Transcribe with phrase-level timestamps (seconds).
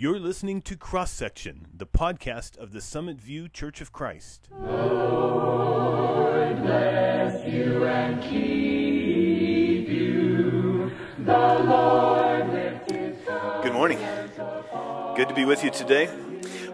[0.00, 4.48] You're listening to Cross Section, the podcast of the Summit View Church of Christ.
[4.56, 10.92] Lord bless you and keep you.
[11.18, 13.16] The Lord lift his
[13.64, 13.98] Good morning.
[15.16, 16.08] Good to be with you today.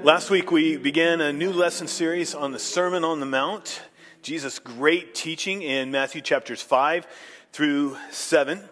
[0.03, 3.81] Last week we began a new lesson series on the Sermon on the Mount,
[4.21, 7.07] Jesus' great teaching in Matthew chapters 5
[7.55, 8.69] through 7.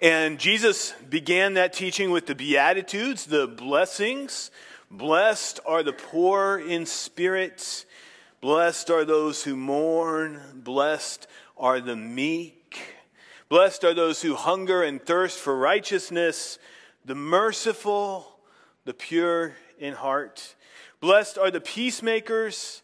[0.00, 4.50] And Jesus began that teaching with the Beatitudes, the blessings.
[4.90, 7.84] Blessed are the poor in spirit.
[8.40, 10.40] Blessed are those who mourn.
[10.54, 12.78] Blessed are the meek.
[13.48, 16.58] Blessed are those who hunger and thirst for righteousness,
[17.04, 18.38] the merciful,
[18.84, 20.56] the pure in heart.
[21.00, 22.82] Blessed are the peacemakers,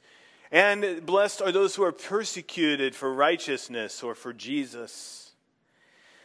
[0.52, 5.31] and blessed are those who are persecuted for righteousness or for Jesus.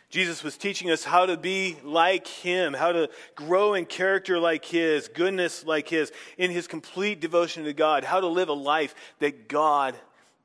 [0.09, 4.63] Jesus was teaching us how to be like him, how to grow in character like
[4.63, 8.95] his, goodness like his, in his complete devotion to God, how to live a life
[9.19, 9.95] that God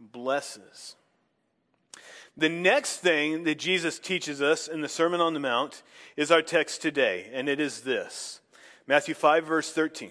[0.01, 0.97] blesses.
[2.36, 5.83] The next thing that Jesus teaches us in the Sermon on the Mount
[6.17, 8.41] is our text today, and it is this
[8.89, 10.11] Matthew 5, verse 13.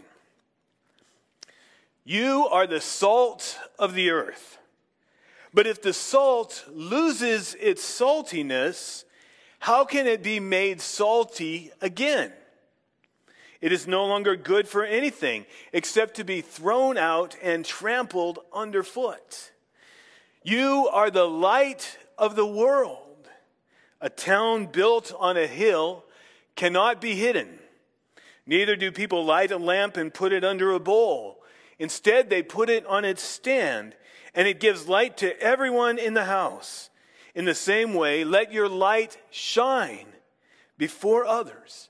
[2.03, 4.59] You are the salt of the earth.
[5.53, 9.03] But if the salt loses its saltiness,
[9.61, 12.33] how can it be made salty again?
[13.61, 19.51] It is no longer good for anything except to be thrown out and trampled underfoot.
[20.41, 23.29] You are the light of the world.
[24.01, 26.05] A town built on a hill
[26.55, 27.59] cannot be hidden.
[28.47, 31.43] Neither do people light a lamp and put it under a bowl.
[31.77, 33.93] Instead, they put it on its stand,
[34.33, 36.89] and it gives light to everyone in the house.
[37.33, 40.07] In the same way, let your light shine
[40.77, 41.89] before others,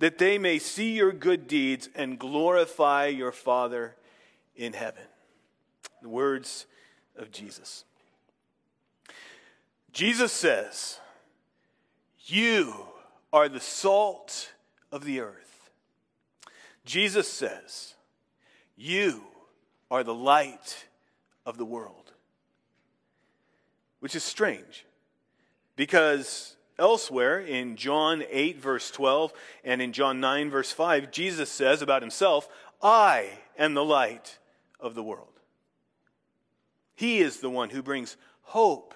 [0.00, 3.94] that they may see your good deeds and glorify your Father
[4.56, 5.04] in heaven.
[6.02, 6.66] The words
[7.16, 7.84] of Jesus.
[9.92, 10.98] Jesus says,
[12.24, 12.74] You
[13.32, 14.52] are the salt
[14.90, 15.70] of the earth.
[16.84, 17.94] Jesus says,
[18.76, 19.22] You
[19.90, 20.86] are the light
[21.46, 22.01] of the world
[24.02, 24.84] which is strange
[25.76, 29.32] because elsewhere in John 8, verse 12,
[29.62, 32.48] and in John 9, verse 5, Jesus says about himself,
[32.82, 34.40] I am the light
[34.80, 35.28] of the world.
[36.96, 38.92] He is the one who brings hope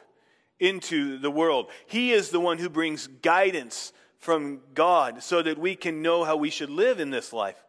[0.58, 1.70] into the world.
[1.86, 6.36] He is the one who brings guidance from God so that we can know how
[6.36, 7.62] we should live in this life.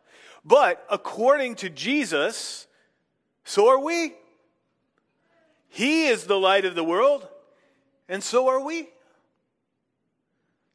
[0.43, 2.65] But according to Jesus,
[3.43, 4.15] so are we.
[5.69, 7.27] He is the light of the world,
[8.07, 8.89] and so are we.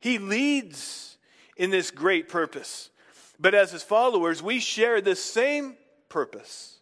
[0.01, 1.17] He leads
[1.57, 2.91] in this great purpose.
[3.39, 5.77] But as his followers, we share the same
[6.09, 6.79] purpose.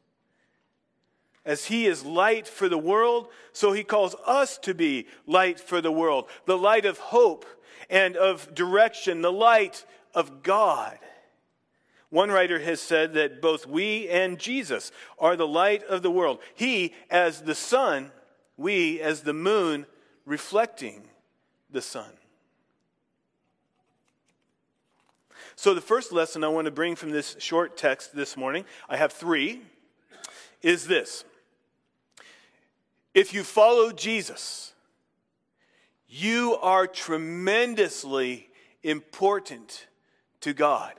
[1.44, 5.80] As he is light for the world, so he calls us to be light for
[5.80, 7.46] the world, the light of hope
[7.88, 9.84] and of direction, the light
[10.14, 10.98] of God.
[12.10, 16.40] One writer has said that both we and Jesus are the light of the world.
[16.54, 18.10] He as the sun,
[18.56, 19.86] we as the moon
[20.26, 21.04] reflecting
[21.70, 22.10] the sun.
[25.54, 28.96] So, the first lesson I want to bring from this short text this morning, I
[28.96, 29.60] have three,
[30.62, 31.24] is this.
[33.14, 34.72] If you follow Jesus,
[36.08, 38.48] you are tremendously
[38.82, 39.86] important
[40.40, 40.94] to God.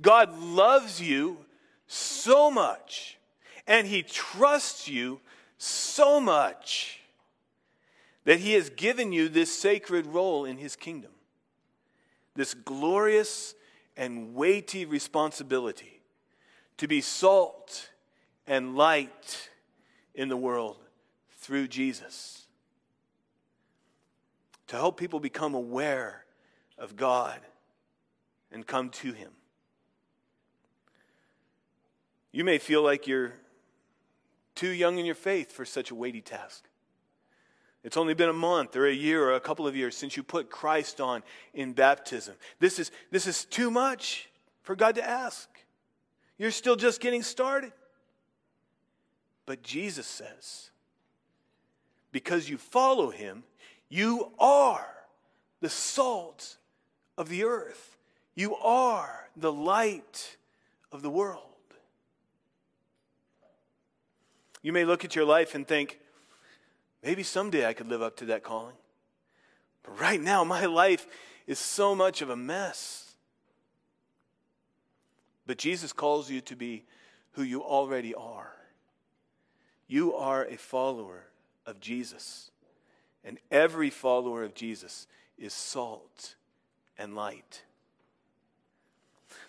[0.00, 1.38] God loves you
[1.86, 3.18] so much,
[3.66, 5.20] and He trusts you
[5.56, 7.00] so much
[8.24, 11.10] that He has given you this sacred role in His kingdom,
[12.34, 13.54] this glorious
[13.96, 16.00] and weighty responsibility
[16.76, 17.90] to be salt
[18.46, 19.50] and light
[20.14, 20.76] in the world
[21.38, 22.46] through Jesus,
[24.68, 26.24] to help people become aware
[26.76, 27.40] of God
[28.52, 29.30] and come to Him.
[32.38, 33.32] You may feel like you're
[34.54, 36.68] too young in your faith for such a weighty task.
[37.82, 40.22] It's only been a month or a year or a couple of years since you
[40.22, 42.36] put Christ on in baptism.
[42.60, 44.28] This is, this is too much
[44.62, 45.48] for God to ask.
[46.38, 47.72] You're still just getting started.
[49.44, 50.70] But Jesus says,
[52.12, 53.42] because you follow him,
[53.88, 54.86] you are
[55.60, 56.56] the salt
[57.16, 57.96] of the earth.
[58.36, 60.36] You are the light
[60.92, 61.47] of the world.
[64.62, 65.98] You may look at your life and think,
[67.02, 68.74] maybe someday I could live up to that calling.
[69.82, 71.06] But right now, my life
[71.46, 73.14] is so much of a mess.
[75.46, 76.84] But Jesus calls you to be
[77.32, 78.52] who you already are.
[79.86, 81.24] You are a follower
[81.64, 82.50] of Jesus.
[83.24, 85.06] And every follower of Jesus
[85.38, 86.34] is salt
[86.98, 87.62] and light.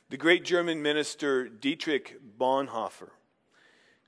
[0.10, 3.10] The great German minister Dietrich Bonhoeffer,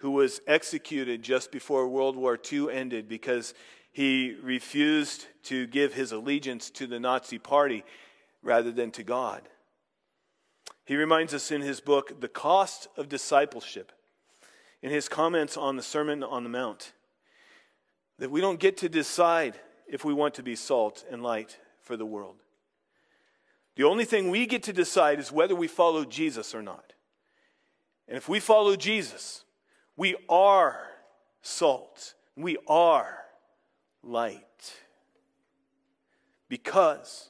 [0.02, 3.54] who was executed just before World War II ended because
[3.92, 7.84] he refused to give his allegiance to the Nazi Party
[8.42, 9.44] rather than to God.
[10.86, 13.92] He reminds us in his book, The Cost of Discipleship,
[14.82, 16.94] in his comments on the Sermon on the Mount,
[18.18, 19.54] that we don't get to decide
[19.88, 22.38] if we want to be salt and light for the world.
[23.76, 26.94] The only thing we get to decide is whether we follow Jesus or not.
[28.08, 29.44] And if we follow Jesus,
[30.02, 30.80] we are
[31.44, 33.20] salt, we are
[34.02, 34.74] light
[36.50, 37.30] because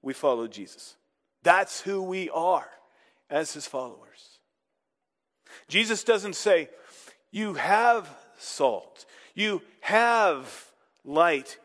[0.00, 0.96] we follow Jesus.
[1.42, 2.70] That's who we are
[3.28, 4.38] as his followers.
[5.68, 6.70] Jesus doesn't say,
[7.30, 8.08] You have
[8.38, 9.04] salt,
[9.34, 10.70] you have
[11.04, 11.58] light.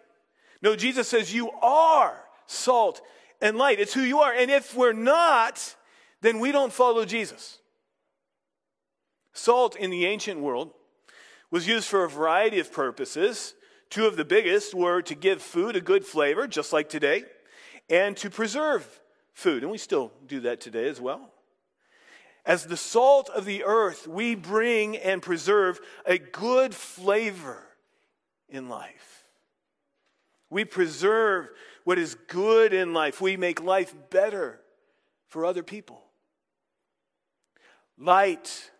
[0.61, 2.13] No, Jesus says, You are
[2.45, 2.99] salt
[3.39, 3.79] and light.
[3.79, 4.33] It's who you are.
[4.33, 5.77] And if we're not,
[6.19, 7.58] then we don't follow Jesus.
[9.33, 10.71] Salt in the ancient world
[11.51, 13.55] was used for a variety of purposes.
[13.89, 17.23] Two of the biggest were to give food a good flavor, just like today,
[17.89, 19.01] and to preserve
[19.33, 19.63] food.
[19.63, 21.31] And we still do that today as well.
[22.45, 27.63] As the salt of the earth, we bring and preserve a good flavor
[28.47, 29.25] in life.
[30.49, 31.49] We preserve
[31.83, 33.21] what is good in life.
[33.21, 34.61] We make life better
[35.27, 36.03] for other people.
[37.97, 38.71] Light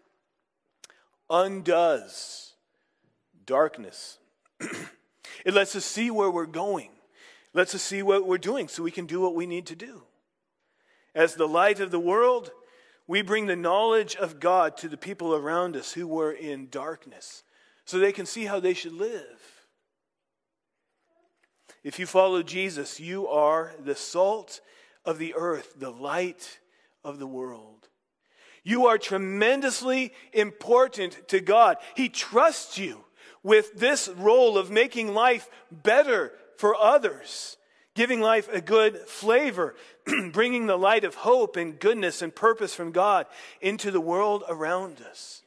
[1.30, 2.50] undoes
[3.46, 4.20] darkness.
[5.46, 6.90] it lets us see where we're going,
[7.54, 9.76] it lets us see what we're doing so we can do what we need to
[9.76, 10.04] do.
[11.16, 12.52] As the light of the world,
[13.08, 17.44] we bring the knowledge of God to the people around us who were in darkness
[17.86, 19.66] so they can see how they should live.
[21.84, 24.62] If you follow Jesus, you are the salt
[25.06, 26.60] of the earth, the light
[27.04, 27.89] of the world.
[28.70, 31.78] You are tremendously important to God.
[31.96, 33.04] He trusts you
[33.42, 37.58] with this role of making life better for others,
[37.96, 39.74] giving life a good flavor,
[40.32, 43.26] bringing the light of hope and goodness and purpose from God
[43.60, 45.42] into the world around us.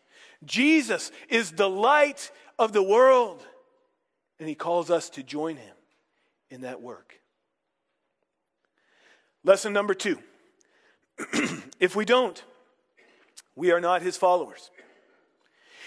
[0.45, 3.41] Jesus is the light of the world,
[4.41, 5.77] and He calls us to join Him
[6.51, 7.21] in that work.
[9.45, 10.19] Lesson number two
[11.79, 12.43] if we don't,
[13.55, 14.71] we are not his followers.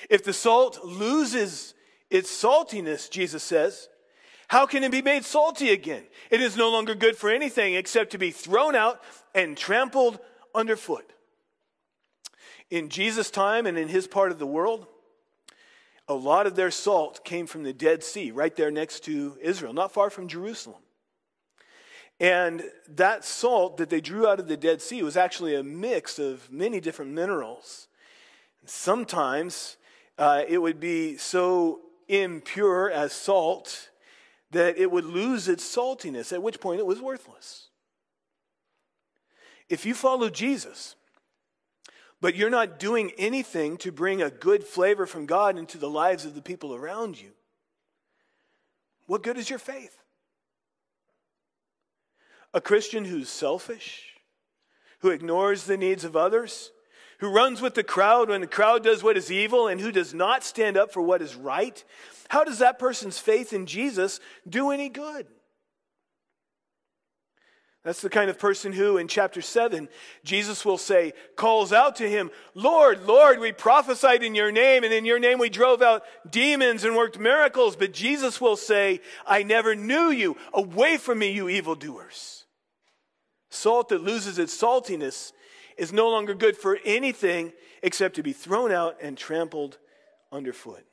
[0.10, 1.74] If the salt loses
[2.10, 3.90] its saltiness, Jesus says,
[4.48, 6.04] how can it be made salty again?
[6.30, 9.02] It is no longer good for anything except to be thrown out
[9.34, 10.20] and trampled
[10.54, 11.12] underfoot.
[12.70, 14.86] In Jesus' time and in his part of the world,
[16.08, 19.74] a lot of their salt came from the Dead Sea, right there next to Israel,
[19.74, 20.82] not far from Jerusalem.
[22.20, 26.18] And that salt that they drew out of the Dead Sea was actually a mix
[26.18, 27.88] of many different minerals.
[28.66, 29.78] Sometimes
[30.18, 33.90] uh, it would be so impure as salt
[34.52, 37.68] that it would lose its saltiness, at which point it was worthless.
[39.68, 40.96] If you follow Jesus,
[42.22, 46.24] but you're not doing anything to bring a good flavor from God into the lives
[46.24, 47.32] of the people around you,
[49.08, 49.98] what good is your faith?
[52.54, 54.14] A Christian who's selfish,
[55.00, 56.72] who ignores the needs of others,
[57.20, 60.14] who runs with the crowd when the crowd does what is evil, and who does
[60.14, 61.84] not stand up for what is right,
[62.30, 65.28] how does that person's faith in Jesus do any good?
[67.86, 69.88] That's the kind of person who, in chapter 7,
[70.24, 74.92] Jesus will say, calls out to him, Lord, Lord, we prophesied in your name, and
[74.92, 77.76] in your name we drove out demons and worked miracles.
[77.76, 80.36] But Jesus will say, I never knew you.
[80.52, 82.46] Away from me, you evildoers.
[83.52, 85.32] Salt that loses its saltiness
[85.78, 89.78] is no longer good for anything except to be thrown out and trampled
[90.32, 90.84] underfoot.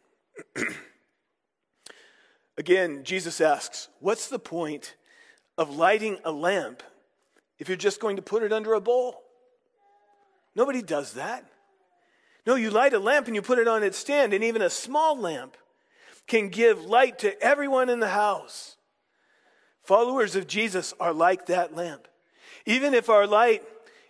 [2.58, 4.94] Again, Jesus asks, What's the point?
[5.58, 6.82] Of lighting a lamp
[7.58, 9.22] if you're just going to put it under a bowl.
[10.54, 11.44] Nobody does that.
[12.46, 14.70] No, you light a lamp and you put it on its stand, and even a
[14.70, 15.56] small lamp
[16.26, 18.76] can give light to everyone in the house.
[19.82, 22.08] Followers of Jesus are like that lamp.
[22.66, 23.62] Even if our light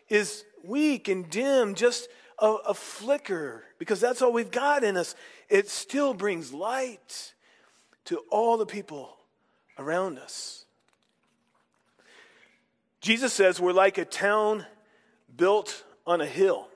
[0.08, 2.08] is weak and dim, just
[2.38, 5.14] a, a, flicker, because that's all we've got in us,
[5.48, 7.34] it still brings light
[8.04, 9.16] to all the people
[9.78, 10.61] around us.
[13.02, 14.64] Jesus says we're like a town
[15.36, 16.68] built on a hill.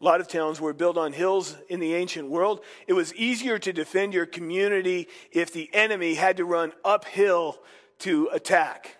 [0.00, 2.60] A lot of towns were built on hills in the ancient world.
[2.86, 7.58] It was easier to defend your community if the enemy had to run uphill
[8.00, 8.96] to attack.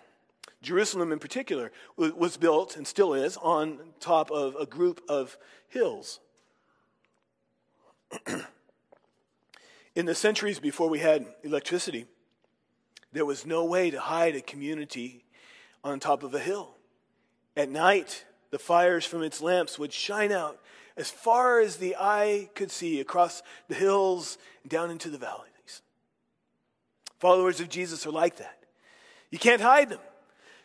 [0.60, 5.36] Jerusalem, in particular, was built and still is on top of a group of
[5.68, 6.18] hills.
[9.94, 12.06] in the centuries before we had electricity,
[13.12, 15.24] there was no way to hide a community
[15.84, 16.74] on top of a hill.
[17.56, 20.58] At night, the fires from its lamps would shine out
[20.96, 25.82] as far as the eye could see across the hills and down into the valleys.
[27.18, 28.58] Followers of Jesus are like that.
[29.30, 30.00] You can't hide them.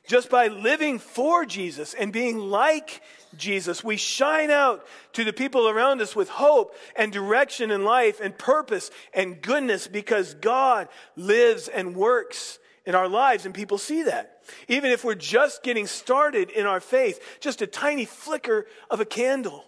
[0.05, 3.01] Just by living for Jesus and being like
[3.37, 8.19] Jesus, we shine out to the people around us with hope and direction in life
[8.19, 14.03] and purpose and goodness because God lives and works in our lives and people see
[14.03, 14.43] that.
[14.67, 19.05] Even if we're just getting started in our faith, just a tiny flicker of a
[19.05, 19.63] candle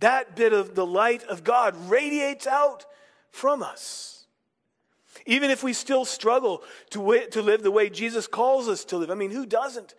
[0.00, 2.86] that bit of the light of God radiates out
[3.30, 4.26] from us.
[5.26, 9.10] Even if we still struggle to, to live the way Jesus calls us to live.
[9.10, 9.94] I mean, who doesn't?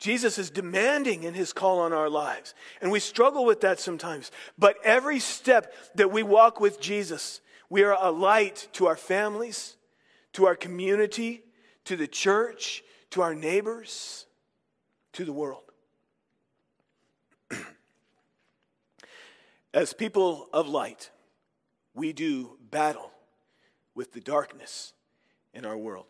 [0.00, 2.54] Jesus is demanding in his call on our lives.
[2.82, 4.32] And we struggle with that sometimes.
[4.58, 7.40] But every step that we walk with Jesus,
[7.70, 9.76] we are a light to our families,
[10.34, 11.42] to our community,
[11.84, 14.26] to the church, to our neighbors,
[15.12, 15.62] to the world.
[19.74, 21.10] As people of light,
[21.94, 23.10] we do battle
[23.94, 24.92] with the darkness
[25.52, 26.06] in our world.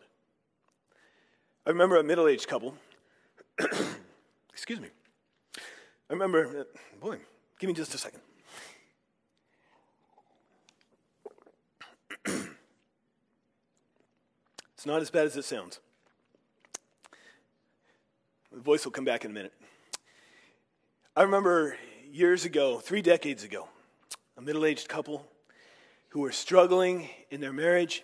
[1.65, 2.75] I remember a middle aged couple.
[4.51, 4.89] Excuse me.
[6.09, 6.67] I remember,
[6.99, 7.19] boy,
[7.59, 8.21] give me just a second.
[14.85, 15.79] Not as bad as it sounds.
[18.51, 19.53] The voice will come back in a minute.
[21.15, 21.77] I remember
[22.11, 23.67] years ago, three decades ago,
[24.37, 25.25] a middle aged couple
[26.09, 28.03] who were struggling in their marriage,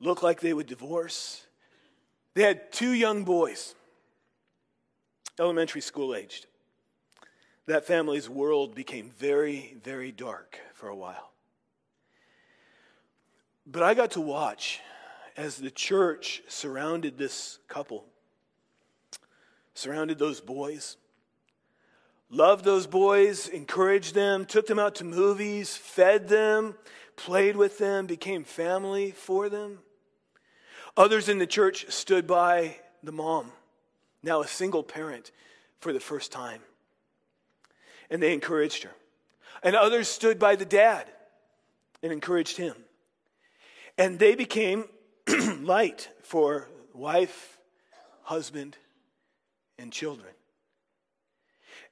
[0.00, 1.46] looked like they would divorce.
[2.34, 3.74] They had two young boys,
[5.38, 6.46] elementary school aged.
[7.66, 11.30] That family's world became very, very dark for a while.
[13.66, 14.80] But I got to watch
[15.36, 18.04] as the church surrounded this couple,
[19.74, 20.96] surrounded those boys
[22.34, 26.74] loved those boys, encouraged them, took them out to movies, fed them,
[27.16, 29.78] played with them, became family for them.
[30.96, 33.52] Others in the church stood by the mom,
[34.22, 35.30] now a single parent
[35.80, 36.60] for the first time,
[38.10, 38.92] and they encouraged her.
[39.62, 41.06] And others stood by the dad
[42.02, 42.74] and encouraged him.
[43.96, 44.84] And they became
[45.62, 47.58] light for wife,
[48.22, 48.76] husband,
[49.78, 50.32] and children.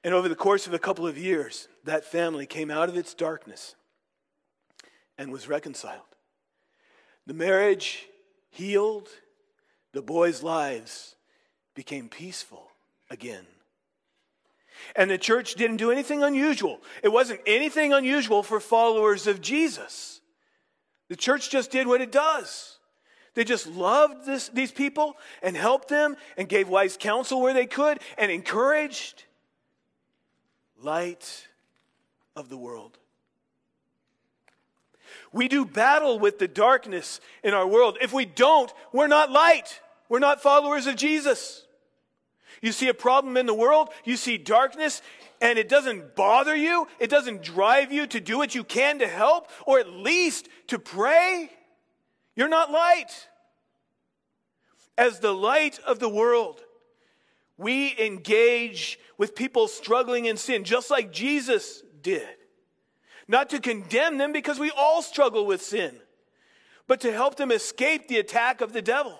[0.03, 3.13] And over the course of a couple of years, that family came out of its
[3.13, 3.75] darkness
[5.17, 6.01] and was reconciled.
[7.25, 8.07] The marriage
[8.49, 9.09] healed,
[9.93, 11.15] the boys' lives
[11.75, 12.69] became peaceful
[13.09, 13.45] again.
[14.95, 16.81] And the church didn't do anything unusual.
[17.03, 20.19] It wasn't anything unusual for followers of Jesus.
[21.09, 22.72] The church just did what it does.
[23.35, 27.65] They just loved this, these people and helped them and gave wise counsel where they
[27.65, 29.23] could and encouraged
[30.81, 31.47] light
[32.35, 32.97] of the world.
[35.31, 37.97] We do battle with the darkness in our world.
[38.01, 39.81] If we don't, we're not light.
[40.09, 41.65] We're not followers of Jesus.
[42.61, 45.01] You see a problem in the world, you see darkness,
[45.41, 49.07] and it doesn't bother you, it doesn't drive you to do what you can to
[49.07, 51.49] help, or at least to pray,
[52.35, 53.27] you're not light.
[54.97, 56.61] As the light of the world,
[57.57, 62.27] we engage with people struggling in sin, just like Jesus did.
[63.27, 65.95] Not to condemn them because we all struggle with sin,
[66.87, 69.17] but to help them escape the attack of the devil.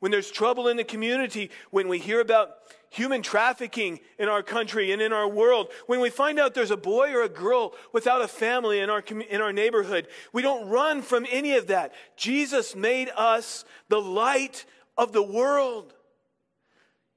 [0.00, 2.50] When there's trouble in the community, when we hear about
[2.90, 6.76] human trafficking in our country and in our world, when we find out there's a
[6.76, 11.02] boy or a girl without a family in our, in our neighborhood, we don't run
[11.02, 11.92] from any of that.
[12.16, 14.64] Jesus made us the light
[14.96, 15.94] of the world.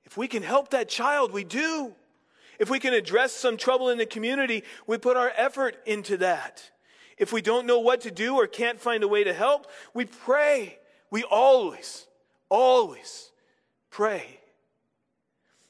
[0.06, 1.94] If we can help that child, we do.
[2.60, 6.72] If we can address some trouble in the community, we put our effort into that.
[7.18, 10.06] If we don't know what to do or can't find a way to help, we
[10.06, 10.80] pray.
[11.12, 12.08] We always,
[12.50, 13.32] always
[13.90, 14.40] pray.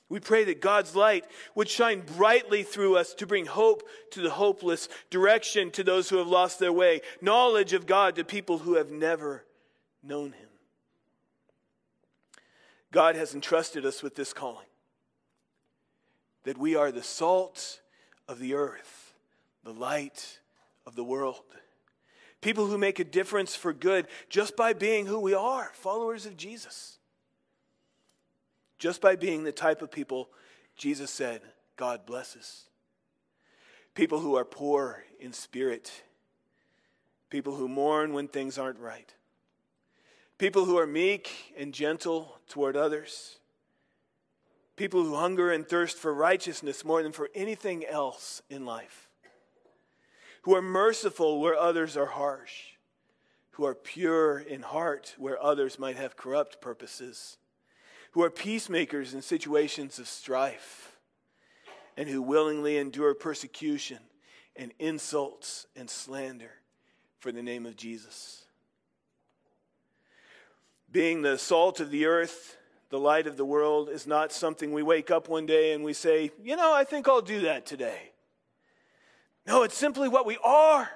[0.10, 4.32] We pray that God's light would shine brightly through us to bring hope to the
[4.32, 8.76] hopeless, direction to those who have lost their way, knowledge of God to people who
[8.76, 9.46] have never
[10.04, 10.50] known Him.
[12.92, 14.66] God has entrusted us with this calling
[16.44, 17.82] that we are the salt
[18.28, 19.14] of the earth,
[19.64, 20.40] the light
[20.88, 21.44] of the world.
[22.42, 26.38] People who make a difference for good just by being who we are, followers of
[26.38, 26.98] Jesus.
[28.78, 30.30] Just by being the type of people
[30.78, 31.42] Jesus said
[31.76, 32.66] God blesses.
[33.94, 35.92] People who are poor in spirit.
[37.30, 39.14] People who mourn when things aren't right.
[40.38, 43.38] People who are meek and gentle toward others.
[44.78, 49.09] People who hunger and thirst for righteousness more than for anything else in life.
[50.44, 52.74] Who are merciful where others are harsh.
[53.52, 57.38] Who are pure in heart where others might have corrupt purposes.
[58.12, 60.98] Who are peacemakers in situations of strife.
[61.98, 64.00] And who willingly endure persecution
[64.56, 66.52] and insults and slander
[67.20, 68.46] for the name of Jesus.
[70.92, 72.58] Being the salt of the earth,
[72.90, 75.94] the light of the world, is not something we wake up one day and we
[75.94, 78.12] say, you know, I think I'll do that today.
[79.50, 80.88] No, it's simply what we are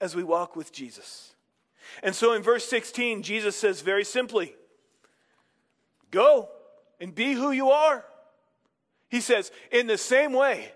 [0.00, 1.34] as we walk with Jesus.
[2.02, 4.54] And so in verse 16, Jesus says very simply,
[6.10, 6.48] Go
[6.98, 8.02] and be who you are.
[9.10, 10.72] He says, In the same way,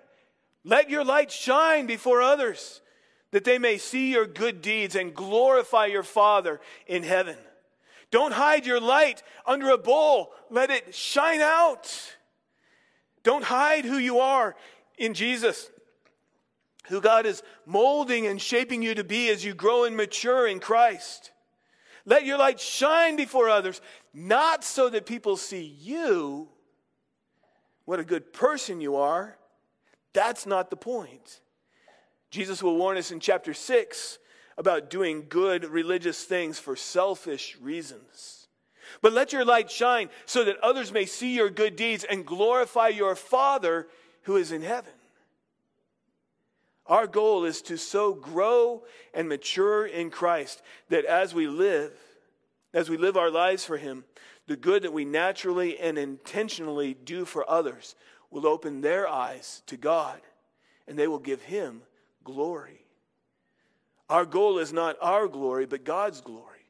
[0.62, 2.82] let your light shine before others,
[3.30, 7.38] that they may see your good deeds and glorify your Father in heaven.
[8.11, 12.14] Don't hide your light under a bowl, let it shine out.
[13.23, 14.54] Don't hide who you are
[14.99, 15.71] in Jesus,
[16.88, 20.60] who God is molding and shaping you to be as you grow and mature in
[20.60, 21.30] Christ.
[22.04, 23.80] Let your light shine before others,
[24.12, 26.48] not so that people see you,
[27.84, 29.36] what a good person you are.
[30.12, 31.40] That's not the point.
[32.30, 34.18] Jesus will warn us in chapter 6
[34.58, 38.48] about doing good religious things for selfish reasons.
[39.00, 42.88] But let your light shine so that others may see your good deeds and glorify
[42.88, 43.86] your Father
[44.22, 44.92] who is in heaven.
[46.93, 48.83] Our goal is to so grow
[49.15, 51.91] and mature in Christ that as we live,
[52.75, 54.05] as we live our lives for Him,
[54.47, 57.95] the good that we naturally and intentionally do for others
[58.31, 60.21] will open their eyes to God
[60.87, 61.81] and they will give Him
[62.25, 62.85] glory.
[64.11, 66.67] Our goal is not our glory, but God's glory.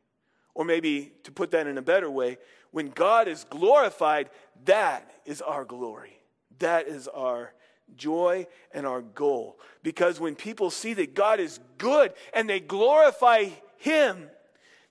[0.55, 2.39] Or maybe to put that in a better way,
[2.71, 4.31] when God is glorified,
[4.67, 6.17] that is our glory.
[6.61, 7.55] That is our
[7.97, 9.59] joy and our goal.
[9.83, 13.47] Because when people see that God is good and they glorify
[13.79, 14.29] Him,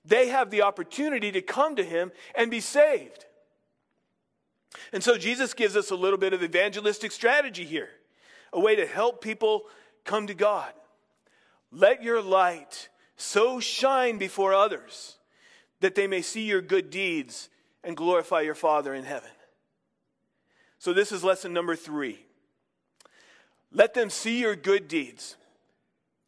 [0.04, 3.26] they have the opportunity to come to him and be saved.
[4.92, 7.90] And so Jesus gives us a little bit of evangelistic strategy here,
[8.52, 9.64] a way to help people
[10.04, 10.72] come to God.
[11.70, 15.18] Let your light so shine before others
[15.80, 17.48] that they may see your good deeds
[17.84, 19.30] and glorify your Father in heaven.
[20.78, 22.18] So, this is lesson number three.
[23.72, 25.36] Let them see your good deeds,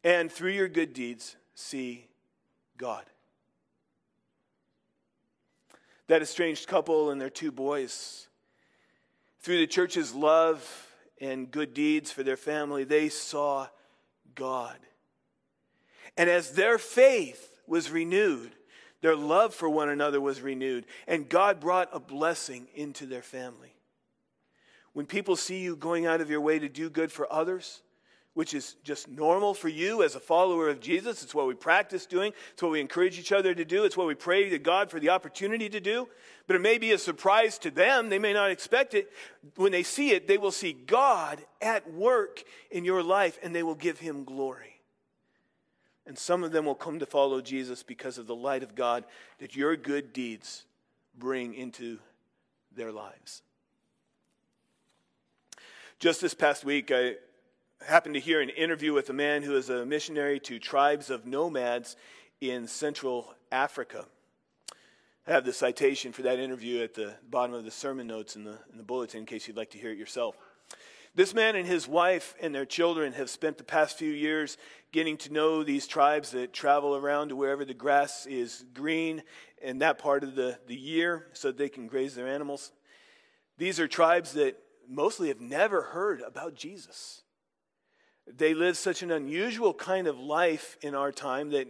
[0.03, 2.07] and through your good deeds, see
[2.77, 3.05] God
[6.07, 8.27] that estranged couple and their two boys.
[9.39, 10.87] Through the church's love
[11.19, 13.67] and good deeds for their family, they saw
[14.33, 14.77] God.
[16.17, 18.51] And as their faith was renewed,
[19.01, 23.74] their love for one another was renewed, and God brought a blessing into their family.
[24.95, 27.81] When people see you going out of your way to do good for others,
[28.33, 31.21] which is just normal for you as a follower of Jesus.
[31.21, 32.31] It's what we practice doing.
[32.53, 33.83] It's what we encourage each other to do.
[33.83, 36.07] It's what we pray to God for the opportunity to do.
[36.47, 38.07] But it may be a surprise to them.
[38.07, 39.11] They may not expect it.
[39.57, 43.63] When they see it, they will see God at work in your life and they
[43.63, 44.81] will give him glory.
[46.07, 49.03] And some of them will come to follow Jesus because of the light of God
[49.39, 50.63] that your good deeds
[51.17, 51.99] bring into
[52.73, 53.41] their lives.
[55.97, 57.15] Just this past week, I
[57.87, 61.25] happened to hear an interview with a man who is a missionary to tribes of
[61.25, 61.95] nomads
[62.41, 64.05] in Central Africa.
[65.25, 68.43] I have the citation for that interview at the bottom of the sermon notes in
[68.43, 70.35] the, in the bulletin in case you'd like to hear it yourself.
[71.15, 74.57] This man and his wife and their children have spent the past few years
[74.91, 79.23] getting to know these tribes that travel around to wherever the grass is green
[79.61, 82.73] in that part of the, the year so that they can graze their animals.
[83.57, 87.23] These are tribes that mostly have never heard about Jesus.
[88.27, 91.67] They live such an unusual kind of life in our time that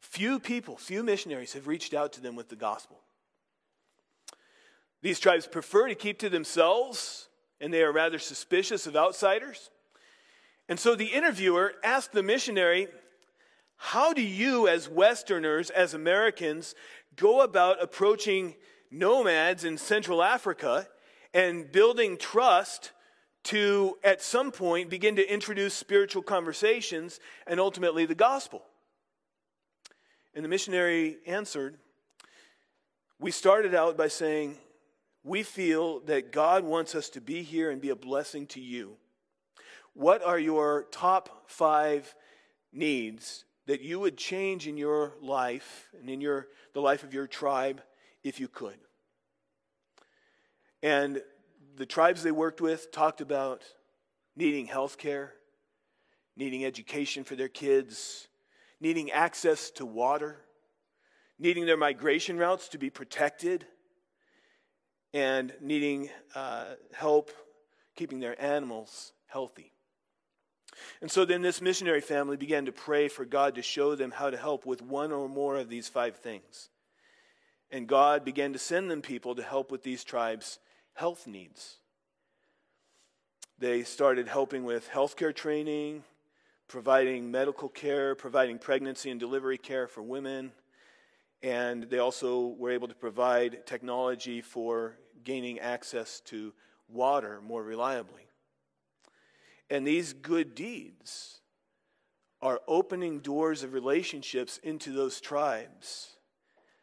[0.00, 2.98] few people, few missionaries have reached out to them with the gospel.
[5.00, 7.28] These tribes prefer to keep to themselves,
[7.60, 9.70] and they are rather suspicious of outsiders.
[10.68, 12.88] And so the interviewer asked the missionary,
[13.76, 16.74] How do you, as Westerners, as Americans,
[17.16, 18.54] go about approaching
[18.90, 20.86] nomads in Central Africa
[21.34, 22.92] and building trust
[23.44, 28.62] to, at some point, begin to introduce spiritual conversations and ultimately the gospel.
[30.34, 31.78] And the missionary answered,
[33.18, 34.56] We started out by saying,
[35.24, 38.96] We feel that God wants us to be here and be a blessing to you.
[39.94, 42.14] What are your top five
[42.72, 47.26] needs that you would change in your life and in your, the life of your
[47.26, 47.82] tribe
[48.22, 48.78] if you could?
[50.82, 51.22] And
[51.76, 53.62] the tribes they worked with talked about
[54.36, 55.32] needing health care,
[56.36, 58.28] needing education for their kids,
[58.80, 60.38] needing access to water,
[61.38, 63.66] needing their migration routes to be protected,
[65.14, 67.30] and needing uh, help
[67.94, 69.72] keeping their animals healthy.
[71.00, 74.30] And so then this missionary family began to pray for God to show them how
[74.30, 76.70] to help with one or more of these five things.
[77.70, 80.58] And God began to send them people to help with these tribes'
[80.94, 81.76] health needs.
[83.58, 86.04] They started helping with healthcare training,
[86.68, 90.52] providing medical care, providing pregnancy and delivery care for women.
[91.42, 96.52] And they also were able to provide technology for gaining access to
[96.88, 98.28] water more reliably.
[99.70, 101.40] And these good deeds
[102.40, 106.16] are opening doors of relationships into those tribes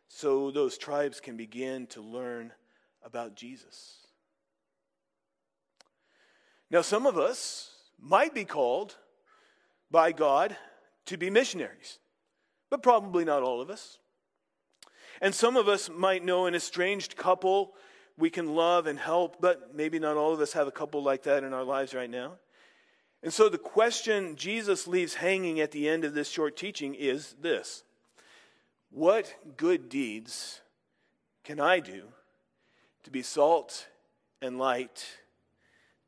[0.08, 2.52] so those tribes can begin to learn
[3.04, 3.99] about Jesus.
[6.72, 8.96] Now, some of us might be called
[9.90, 10.56] by God
[11.08, 12.00] to be missionaries,
[12.70, 13.98] but probably not all of us.
[15.22, 17.74] And some of us might know an estranged couple
[18.18, 21.24] we can love and help, but maybe not all of us have a couple like
[21.24, 22.34] that in our lives right now.
[23.24, 27.36] And so the question Jesus leaves hanging at the end of this short teaching is
[27.42, 27.84] this
[28.92, 30.62] What good deeds
[31.44, 32.04] can I do
[33.04, 33.88] to be salt
[34.42, 35.06] and light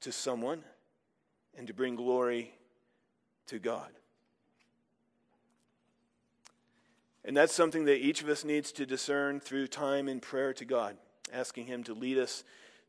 [0.01, 0.63] to someone
[1.57, 2.53] and to bring glory
[3.47, 3.89] to God?
[7.23, 10.65] And that's something that each of us needs to discern through time in prayer to
[10.65, 10.97] God,
[11.31, 12.43] asking Him to lead us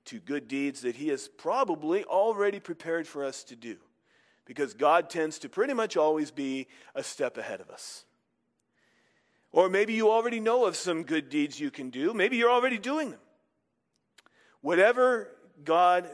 [0.07, 3.77] to good deeds that He has probably already prepared for us to do
[4.45, 8.05] because God tends to pretty much always be a step ahead of us.
[9.53, 12.15] Or maybe you already know of some good deeds you can do.
[12.15, 13.21] Maybe you're already doing them.
[14.63, 15.29] Whatever
[15.63, 16.09] God,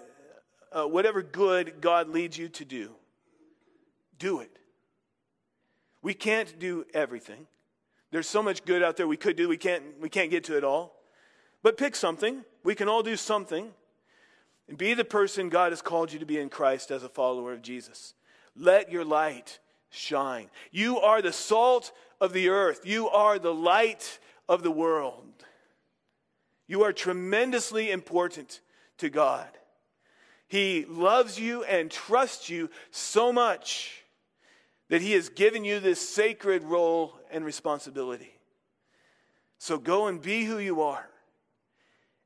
[0.72, 2.90] uh, whatever good God leads you to do,
[4.18, 4.58] do it.
[6.02, 7.46] We can't do everything.
[8.10, 9.48] There's so much good out there we could do.
[9.48, 10.94] We can't, we can't get to it all.
[11.62, 12.44] But pick something.
[12.64, 13.70] We can all do something.
[14.68, 17.52] And be the person God has called you to be in Christ as a follower
[17.52, 18.14] of Jesus.
[18.56, 19.58] Let your light
[19.90, 20.50] shine.
[20.70, 25.24] You are the salt of the earth, you are the light of the world.
[26.66, 28.60] You are tremendously important
[28.98, 29.48] to God.
[30.48, 34.02] He loves you and trusts you so much
[34.88, 38.32] that He has given you this sacred role and responsibility.
[39.58, 41.06] So go and be who you are.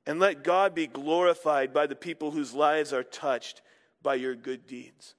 [0.06, 3.62] And let God be glorified by the people whose lives are touched
[4.02, 5.14] by your good deeds.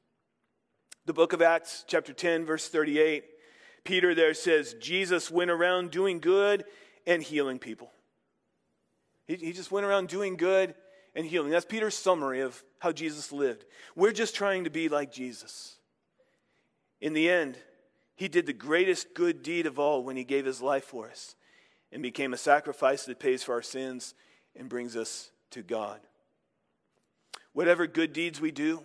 [1.06, 3.24] The book of Acts, chapter 10, verse 38,
[3.84, 6.64] Peter there says, Jesus went around doing good
[7.06, 7.92] and healing people.
[9.26, 10.76] He, he just went around doing good
[11.16, 11.52] and healing.
[11.52, 13.66] That's Peter's summary of how Jesus lived.
[13.96, 15.76] We're just trying to be like Jesus.
[17.02, 17.58] In the end,
[18.16, 21.36] he did the greatest good deed of all when he gave his life for us
[21.92, 24.16] and became a sacrifice that pays for our sins
[24.56, 26.00] and brings us to God.
[27.54, 28.84] Whatever good deeds we do,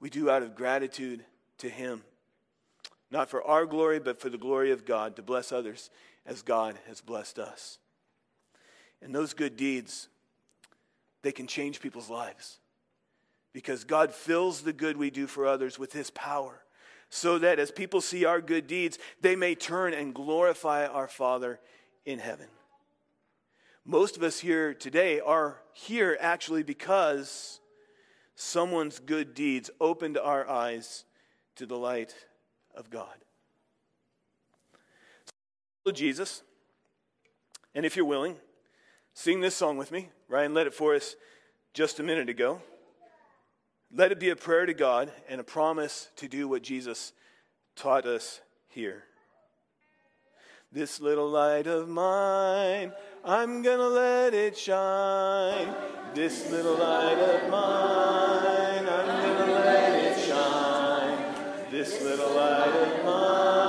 [0.00, 1.24] we do out of gratitude
[1.58, 2.02] to Him.
[3.10, 5.90] Not for our glory, but for the glory of God, to bless others
[6.24, 7.78] as God has blessed us.
[9.02, 10.08] And those good deeds,
[11.26, 12.60] they can change people's lives.
[13.52, 16.62] Because God fills the good we do for others with His power,
[17.10, 21.58] so that as people see our good deeds, they may turn and glorify our Father
[22.04, 22.46] in heaven.
[23.84, 27.58] Most of us here today are here actually because
[28.36, 31.04] someone's good deeds opened our eyes
[31.56, 32.14] to the light
[32.72, 33.16] of God.
[35.84, 36.44] So, Jesus,
[37.74, 38.36] and if you're willing,
[39.16, 40.10] sing this song with me.
[40.28, 41.16] Ryan led it for us
[41.72, 42.60] just a minute ago.
[43.90, 47.14] Let it be a prayer to God and a promise to do what Jesus
[47.76, 49.04] taught us here.
[50.70, 52.92] This little light of mine,
[53.24, 55.74] I'm gonna let it shine.
[56.14, 61.70] This little light of mine, I'm gonna let it shine.
[61.70, 63.65] this little light of mine,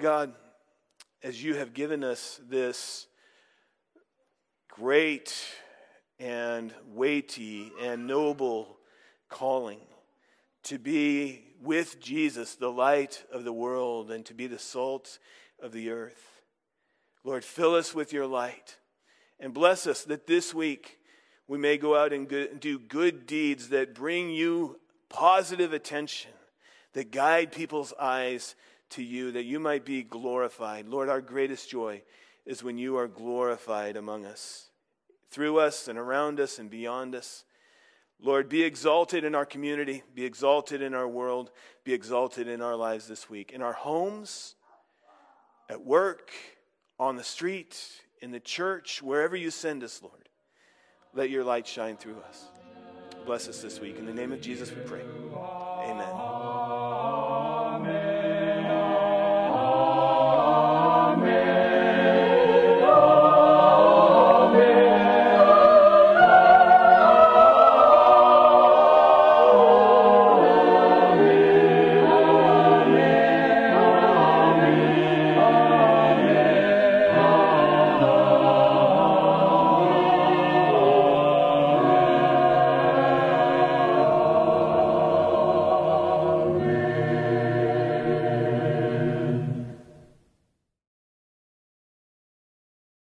[0.00, 0.32] God,
[1.22, 3.06] as you have given us this
[4.70, 5.36] great
[6.18, 8.78] and weighty and noble
[9.28, 9.80] calling
[10.62, 15.18] to be with Jesus, the light of the world, and to be the salt
[15.62, 16.40] of the earth.
[17.22, 18.78] Lord, fill us with your light
[19.38, 20.98] and bless us that this week
[21.46, 22.26] we may go out and
[22.58, 26.30] do good deeds that bring you positive attention,
[26.94, 28.54] that guide people's eyes
[28.90, 30.88] to you that you might be glorified.
[30.88, 32.02] Lord, our greatest joy
[32.46, 34.70] is when you are glorified among us,
[35.30, 37.44] through us and around us and beyond us.
[38.22, 41.50] Lord, be exalted in our community, be exalted in our world,
[41.84, 44.56] be exalted in our lives this week, in our homes,
[45.68, 46.30] at work,
[46.98, 47.80] on the street,
[48.20, 50.28] in the church, wherever you send us, Lord.
[51.14, 52.44] Let your light shine through us.
[53.24, 53.98] Bless us this week.
[53.98, 55.02] In the name of Jesus, we pray.
[55.84, 56.29] Amen.